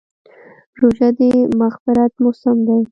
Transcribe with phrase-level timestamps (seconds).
[0.79, 1.19] روژه د
[1.61, 2.77] مغفرت موسم دی.